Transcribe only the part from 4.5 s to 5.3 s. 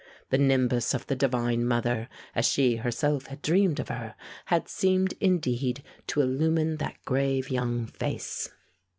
seemed